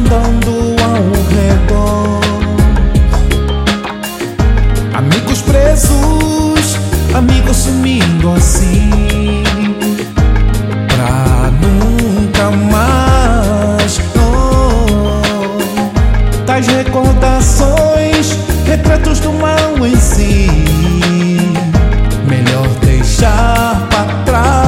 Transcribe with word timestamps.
rondando 0.00 0.76
ao 0.82 1.02
redor, 1.36 2.20
amigos 4.94 5.42
presos, 5.42 6.78
amigos 7.14 7.56
sumindo 7.56 8.32
assim. 8.32 9.42
Pra 10.88 11.50
nunca 11.60 12.50
mais 12.70 14.00
oh, 14.16 15.20
tais 16.46 16.66
recordações, 16.66 18.38
retratos 18.64 19.20
do 19.20 19.32
mal 19.34 19.86
em 19.86 19.96
si. 19.96 20.48
Melhor 22.26 22.68
deixar 22.80 23.86
pra 23.90 24.04
trás. 24.24 24.59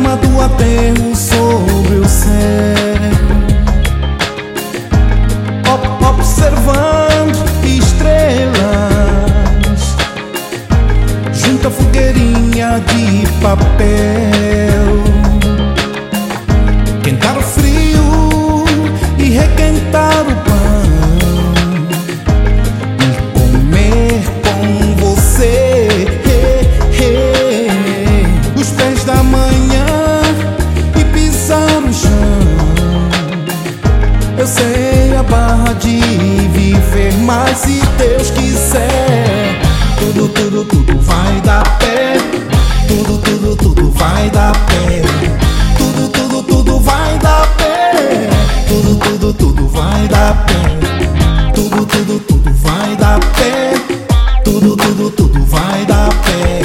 Grama 0.00 0.16
do 0.16 0.40
aterro 0.40 1.14
sobre 1.14 1.96
o 1.96 2.08
céu, 2.08 2.30
Ob- 5.72 6.06
observando 6.08 7.44
estrelas 7.64 8.60
junto 11.32 11.68
à 11.68 11.70
fogueirinha 11.70 12.80
de 12.86 13.26
papel. 13.42 14.29
Eu 34.70 34.76
sei 34.76 35.16
a 35.16 35.22
barra 35.24 35.72
de 35.74 35.98
viver, 36.48 37.12
mas 37.24 37.58
se 37.58 37.80
Deus 37.98 38.30
quiser, 38.30 39.60
tudo, 39.98 40.28
tudo, 40.28 40.64
tudo 40.64 41.00
vai 41.00 41.40
dar 41.40 41.64
pé. 41.78 42.16
Tudo, 42.86 43.18
tudo, 43.18 43.56
tudo 43.56 43.90
vai 43.90 44.30
dar 44.30 44.52
pé. 44.66 45.02
Tudo, 45.76 46.08
tudo, 46.08 46.42
tudo 46.44 46.78
vai 46.80 47.18
dar 47.18 47.48
pé. 47.56 48.28
Tudo, 48.68 48.96
tudo, 48.96 49.32
tudo 49.34 49.68
vai 49.68 50.06
dar 50.08 50.46
pé. 50.46 50.62
Tudo, 51.52 51.86
tudo, 51.86 52.20
tudo 52.20 52.54
vai 52.54 52.96
dar 52.96 53.18
pé. 53.18 53.74
Tudo, 54.44 54.76
tudo, 54.76 55.10
tudo 55.10 55.44
vai 55.46 55.84
dar 55.86 56.08
pé. 56.24 56.62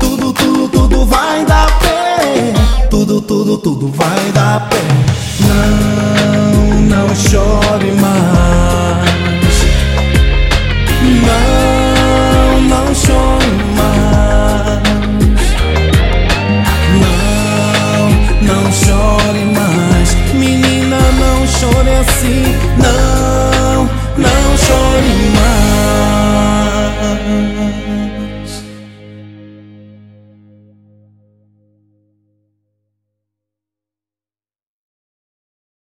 Tudo, 0.00 0.32
tudo, 0.32 0.68
tudo 0.68 1.04
vai 1.04 1.44
dar 1.44 1.66
pé. 1.78 2.52
Tudo, 2.90 3.20
tudo, 3.20 3.58
tudo 3.58 3.88
vai 3.94 4.32
dar 4.34 4.68
pé. 4.68 4.78
Não, 5.40 6.37
não 6.88 7.14
chore 7.14 7.92
mais. 7.92 8.87